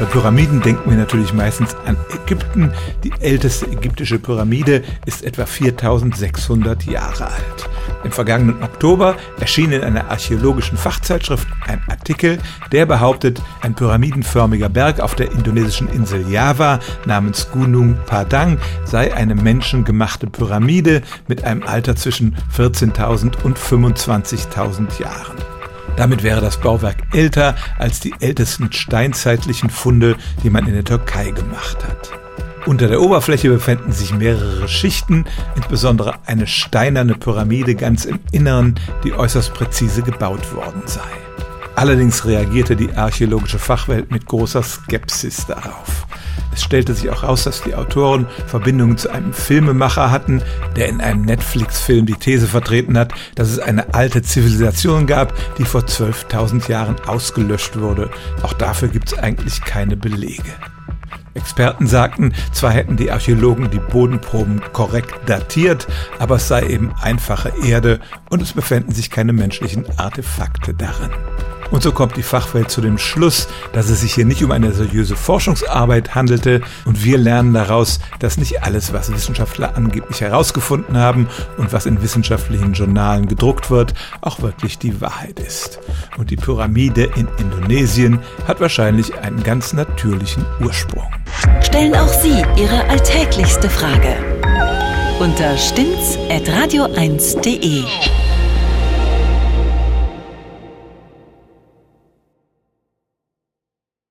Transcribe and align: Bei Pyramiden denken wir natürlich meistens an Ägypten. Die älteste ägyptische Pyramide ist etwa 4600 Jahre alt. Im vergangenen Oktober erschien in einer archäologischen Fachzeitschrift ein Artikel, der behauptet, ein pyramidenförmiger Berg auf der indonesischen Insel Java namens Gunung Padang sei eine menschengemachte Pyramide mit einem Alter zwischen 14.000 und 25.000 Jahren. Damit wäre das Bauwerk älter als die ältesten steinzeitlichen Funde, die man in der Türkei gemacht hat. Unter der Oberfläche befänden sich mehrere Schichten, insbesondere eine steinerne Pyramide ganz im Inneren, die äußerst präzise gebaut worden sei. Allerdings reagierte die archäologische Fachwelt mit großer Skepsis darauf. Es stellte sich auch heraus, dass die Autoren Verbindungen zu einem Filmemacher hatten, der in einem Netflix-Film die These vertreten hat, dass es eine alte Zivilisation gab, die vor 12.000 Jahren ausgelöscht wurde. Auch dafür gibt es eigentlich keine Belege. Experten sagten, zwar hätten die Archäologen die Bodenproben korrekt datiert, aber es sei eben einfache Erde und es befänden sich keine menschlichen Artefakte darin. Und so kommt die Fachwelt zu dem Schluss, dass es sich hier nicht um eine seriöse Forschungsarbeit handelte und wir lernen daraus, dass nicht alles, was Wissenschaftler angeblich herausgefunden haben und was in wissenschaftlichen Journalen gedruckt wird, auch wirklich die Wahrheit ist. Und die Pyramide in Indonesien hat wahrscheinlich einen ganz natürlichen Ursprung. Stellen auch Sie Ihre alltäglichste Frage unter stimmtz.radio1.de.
Bei 0.00 0.06
Pyramiden 0.06 0.62
denken 0.62 0.88
wir 0.88 0.96
natürlich 0.96 1.34
meistens 1.34 1.76
an 1.84 1.94
Ägypten. 2.24 2.72
Die 3.04 3.12
älteste 3.20 3.66
ägyptische 3.66 4.18
Pyramide 4.18 4.82
ist 5.04 5.22
etwa 5.22 5.44
4600 5.44 6.84
Jahre 6.84 7.26
alt. 7.26 7.68
Im 8.02 8.10
vergangenen 8.10 8.62
Oktober 8.62 9.16
erschien 9.40 9.72
in 9.72 9.82
einer 9.82 10.10
archäologischen 10.10 10.78
Fachzeitschrift 10.78 11.46
ein 11.66 11.82
Artikel, 11.86 12.38
der 12.72 12.86
behauptet, 12.86 13.42
ein 13.60 13.74
pyramidenförmiger 13.74 14.70
Berg 14.70 15.00
auf 15.00 15.14
der 15.14 15.32
indonesischen 15.32 15.88
Insel 15.90 16.26
Java 16.30 16.80
namens 17.04 17.50
Gunung 17.50 17.98
Padang 18.06 18.56
sei 18.86 19.12
eine 19.14 19.34
menschengemachte 19.34 20.28
Pyramide 20.28 21.02
mit 21.28 21.44
einem 21.44 21.62
Alter 21.62 21.94
zwischen 21.94 22.36
14.000 22.56 23.42
und 23.42 23.58
25.000 23.58 24.98
Jahren. 24.98 25.49
Damit 25.96 26.22
wäre 26.22 26.40
das 26.40 26.58
Bauwerk 26.58 26.96
älter 27.12 27.54
als 27.78 28.00
die 28.00 28.14
ältesten 28.20 28.72
steinzeitlichen 28.72 29.70
Funde, 29.70 30.16
die 30.42 30.50
man 30.50 30.66
in 30.66 30.74
der 30.74 30.84
Türkei 30.84 31.30
gemacht 31.30 31.78
hat. 31.86 32.10
Unter 32.66 32.88
der 32.88 33.00
Oberfläche 33.00 33.48
befänden 33.48 33.92
sich 33.92 34.14
mehrere 34.14 34.68
Schichten, 34.68 35.24
insbesondere 35.56 36.14
eine 36.26 36.46
steinerne 36.46 37.14
Pyramide 37.14 37.74
ganz 37.74 38.04
im 38.04 38.20
Inneren, 38.32 38.78
die 39.02 39.14
äußerst 39.14 39.54
präzise 39.54 40.02
gebaut 40.02 40.54
worden 40.54 40.82
sei. 40.84 41.00
Allerdings 41.74 42.26
reagierte 42.26 42.76
die 42.76 42.92
archäologische 42.92 43.58
Fachwelt 43.58 44.10
mit 44.10 44.26
großer 44.26 44.62
Skepsis 44.62 45.46
darauf. 45.46 46.06
Es 46.60 46.64
stellte 46.64 46.92
sich 46.92 47.08
auch 47.08 47.22
heraus, 47.22 47.44
dass 47.44 47.62
die 47.62 47.74
Autoren 47.74 48.26
Verbindungen 48.46 48.98
zu 48.98 49.08
einem 49.08 49.32
Filmemacher 49.32 50.10
hatten, 50.10 50.42
der 50.76 50.90
in 50.90 51.00
einem 51.00 51.22
Netflix-Film 51.22 52.04
die 52.04 52.16
These 52.16 52.46
vertreten 52.46 52.98
hat, 52.98 53.14
dass 53.34 53.48
es 53.48 53.58
eine 53.58 53.94
alte 53.94 54.20
Zivilisation 54.20 55.06
gab, 55.06 55.32
die 55.56 55.64
vor 55.64 55.80
12.000 55.80 56.68
Jahren 56.70 56.96
ausgelöscht 57.06 57.80
wurde. 57.80 58.10
Auch 58.42 58.52
dafür 58.52 58.88
gibt 58.88 59.10
es 59.10 59.18
eigentlich 59.18 59.62
keine 59.62 59.96
Belege. 59.96 60.52
Experten 61.32 61.86
sagten, 61.86 62.34
zwar 62.52 62.72
hätten 62.72 62.98
die 62.98 63.10
Archäologen 63.10 63.70
die 63.70 63.78
Bodenproben 63.78 64.60
korrekt 64.74 65.14
datiert, 65.24 65.86
aber 66.18 66.36
es 66.36 66.48
sei 66.48 66.66
eben 66.66 66.92
einfache 67.00 67.54
Erde 67.64 68.00
und 68.28 68.42
es 68.42 68.52
befänden 68.52 68.94
sich 68.94 69.08
keine 69.10 69.32
menschlichen 69.32 69.86
Artefakte 69.98 70.74
darin. 70.74 71.10
Und 71.70 71.82
so 71.82 71.92
kommt 71.92 72.16
die 72.16 72.22
Fachwelt 72.22 72.70
zu 72.70 72.80
dem 72.80 72.98
Schluss, 72.98 73.48
dass 73.72 73.88
es 73.88 74.00
sich 74.00 74.14
hier 74.14 74.24
nicht 74.24 74.42
um 74.42 74.50
eine 74.50 74.72
seriöse 74.72 75.16
Forschungsarbeit 75.16 76.14
handelte 76.14 76.60
und 76.84 77.04
wir 77.04 77.18
lernen 77.18 77.54
daraus, 77.54 78.00
dass 78.18 78.36
nicht 78.36 78.62
alles, 78.62 78.92
was 78.92 79.12
Wissenschaftler 79.12 79.76
angeblich 79.76 80.20
herausgefunden 80.20 80.96
haben 80.96 81.28
und 81.58 81.72
was 81.72 81.86
in 81.86 82.02
wissenschaftlichen 82.02 82.72
Journalen 82.72 83.28
gedruckt 83.28 83.70
wird, 83.70 83.94
auch 84.20 84.42
wirklich 84.42 84.78
die 84.78 85.00
Wahrheit 85.00 85.40
ist. 85.40 85.80
Und 86.18 86.30
die 86.30 86.36
Pyramide 86.36 87.04
in 87.16 87.28
Indonesien 87.38 88.20
hat 88.46 88.60
wahrscheinlich 88.60 89.18
einen 89.18 89.42
ganz 89.42 89.72
natürlichen 89.72 90.44
Ursprung. 90.60 91.10
Stellen 91.62 91.94
auch 91.94 92.08
Sie 92.08 92.44
Ihre 92.56 92.84
alltäglichste 92.88 93.70
Frage 93.70 94.16
unter 95.20 95.56
stimmtz.radio1.de. 95.56 97.84